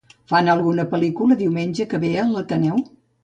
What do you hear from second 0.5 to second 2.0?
alguna pel·lícula diumenge